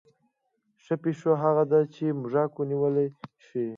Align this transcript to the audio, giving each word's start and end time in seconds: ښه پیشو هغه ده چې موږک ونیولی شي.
ښه 0.83 0.95
پیشو 1.03 1.31
هغه 1.43 1.63
ده 1.71 1.79
چې 1.93 2.05
موږک 2.19 2.51
ونیولی 2.57 3.07
شي. 3.47 3.65